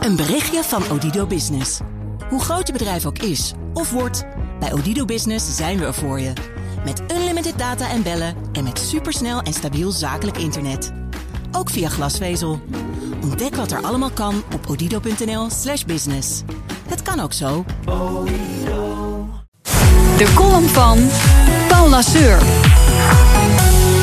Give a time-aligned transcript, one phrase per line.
[0.00, 1.78] Een berichtje van Odido Business.
[2.28, 4.24] Hoe groot je bedrijf ook is of wordt,
[4.60, 6.32] bij Odido Business zijn we er voor je.
[6.84, 10.92] Met unlimited data en bellen en met supersnel en stabiel zakelijk internet.
[11.52, 12.60] Ook via glasvezel.
[13.22, 16.42] Ontdek wat er allemaal kan op odido.nl/slash business.
[16.88, 17.64] Het kan ook zo.
[20.16, 21.08] De column van
[21.68, 22.38] Paul Lasseur.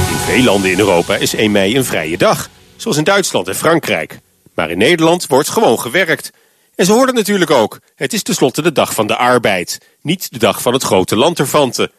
[0.09, 3.55] In veel landen in Europa is 1 mei een vrije dag, zoals in Duitsland en
[3.55, 4.19] Frankrijk.
[4.57, 6.31] Maar in Nederland wordt gewoon gewerkt.
[6.75, 7.79] En ze hoorden natuurlijk ook.
[7.95, 11.91] Het is tenslotte de dag van de arbeid, niet de dag van het grote lanterfanten.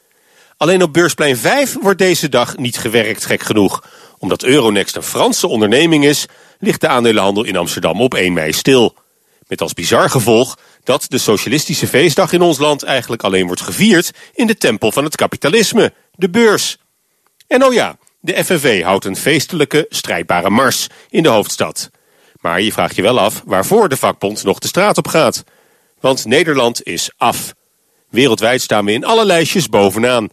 [0.57, 3.85] Alleen op beursplein 5 wordt deze dag niet gewerkt, gek genoeg.
[4.19, 6.27] Omdat Euronext een Franse onderneming is,
[6.59, 8.95] ligt de aandelenhandel in Amsterdam op 1 mei stil.
[9.47, 14.11] Met als bizar gevolg dat de socialistische feestdag in ons land eigenlijk alleen wordt gevierd
[14.35, 16.77] in de tempel van het kapitalisme, de beurs.
[17.47, 21.91] En oh ja, de FNV houdt een feestelijke, strijdbare mars in de hoofdstad.
[22.49, 25.45] Maar je vraagt je wel af waarvoor de vakbond nog de straat op gaat.
[26.01, 27.55] Want Nederland is af.
[28.11, 30.29] Wereldwijd staan we in alle lijstjes bovenaan.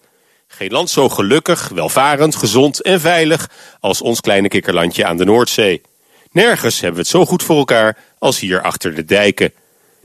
[0.48, 5.82] Geen land zo gelukkig, welvarend, gezond en veilig als ons kleine kikkerlandje aan de Noordzee.
[6.32, 9.54] Nergens hebben we het zo goed voor elkaar als hier achter de dijken.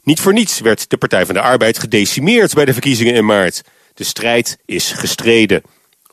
[0.03, 3.63] Niet voor niets werd de Partij van de Arbeid gedecimeerd bij de verkiezingen in maart.
[3.95, 5.63] De strijd is gestreden.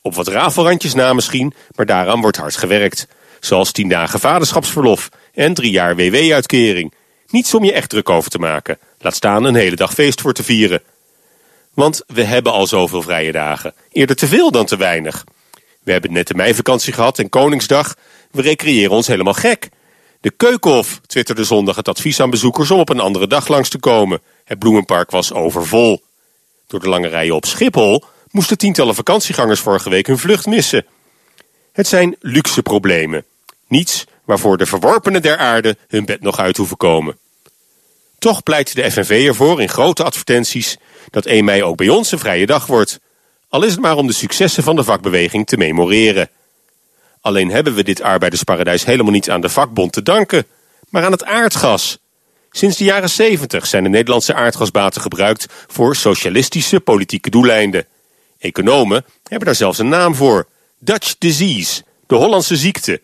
[0.01, 3.07] Op wat rafelrandjes na misschien, maar daaraan wordt hard gewerkt.
[3.39, 6.93] Zoals tien dagen vaderschapsverlof en drie jaar WW-uitkering.
[7.29, 8.77] Niets om je echt druk over te maken.
[8.99, 10.81] Laat staan een hele dag feest voor te vieren.
[11.73, 13.73] Want we hebben al zoveel vrije dagen.
[13.91, 15.23] Eerder te veel dan te weinig.
[15.83, 17.95] We hebben net de meivakantie gehad en Koningsdag.
[18.31, 19.69] We recreëren ons helemaal gek.
[20.21, 23.79] De Keukenhof twitterde zondag het advies aan bezoekers om op een andere dag langs te
[23.79, 24.21] komen.
[24.43, 26.03] Het bloemenpark was overvol.
[26.67, 30.85] Door de lange rijen op Schiphol moesten tientallen vakantiegangers vorige week hun vlucht missen.
[31.71, 33.25] Het zijn luxe problemen.
[33.67, 37.17] Niets waarvoor de verworpenen der aarde hun bed nog uit hoeven komen.
[38.19, 40.77] Toch pleit de FNV ervoor in grote advertenties
[41.09, 42.99] dat 1 mei ook bij ons een vrije dag wordt.
[43.49, 46.29] Al is het maar om de successen van de vakbeweging te memoreren.
[47.21, 50.45] Alleen hebben we dit arbeidersparadijs helemaal niet aan de vakbond te danken,
[50.89, 51.97] maar aan het aardgas.
[52.51, 57.85] Sinds de jaren 70 zijn de Nederlandse aardgasbaten gebruikt voor socialistische politieke doeleinden.
[58.39, 60.47] Economen hebben daar zelfs een naam voor.
[60.79, 63.01] Dutch disease, de Hollandse ziekte.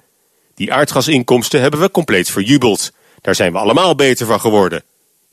[0.56, 2.91] Die aardgasinkomsten hebben we compleet verjubeld.
[3.22, 4.84] Daar zijn we allemaal beter van geworden.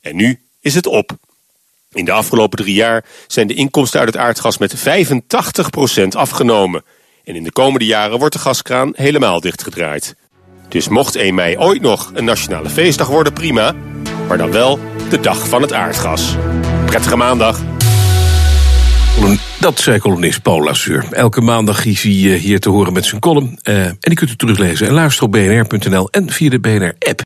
[0.01, 1.13] En nu is het op.
[1.93, 4.83] In de afgelopen drie jaar zijn de inkomsten uit het aardgas met 85%
[6.09, 6.85] afgenomen.
[7.25, 10.15] En in de komende jaren wordt de gaskraan helemaal dichtgedraaid.
[10.69, 13.75] Dus mocht 1 mei ooit nog een nationale feestdag worden, prima.
[14.29, 16.37] Maar dan wel de dag van het aardgas.
[16.87, 17.80] Prettige maandag.
[19.61, 21.07] Dat zei columnist Paul Lasseur.
[21.11, 23.59] Elke maandag is hij eh, hier te horen met zijn column.
[23.63, 27.21] Uh, en die kunt u teruglezen en luisteren op bnr.nl en via de BNR-app.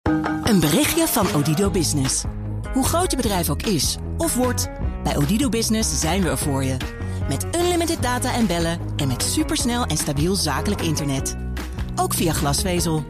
[0.44, 2.24] Een berichtje van Odido Business.
[2.72, 4.68] Hoe groot je bedrijf ook is of wordt,
[5.02, 6.76] bij Odido Business zijn we er voor je.
[7.28, 11.36] Met unlimited data en bellen en met supersnel en stabiel zakelijk internet.
[11.96, 13.04] Ook via glasvezel.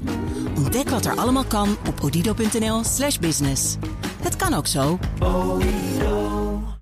[0.57, 3.77] Ontdek wat er allemaal kan op odido.nl/slash business.
[4.23, 4.99] Het kan ook zo.